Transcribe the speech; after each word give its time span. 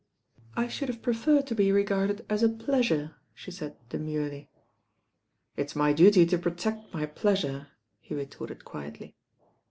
"I 0.55 0.67
should 0.67 0.89
have 0.89 1.03
preferred 1.03 1.45
to 1.45 1.53
be 1.53 1.71
regarded 1.71 2.25
as 2.27 2.41
a 2.41 2.49
pleasure," 2.49 3.17
she 3.35 3.51
said 3.51 3.77
demurely. 3.89 4.49
"It's 5.55 5.75
my 5.75 5.93
duty 5.93 6.25
to 6.25 6.39
protect 6.39 6.91
my 6.91 7.05
pleasure," 7.05 7.67
he 7.99 8.15
retorted 8.15 8.65
quietly. 8.65 9.15